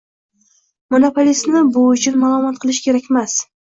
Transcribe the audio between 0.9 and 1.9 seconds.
Monopolistni bu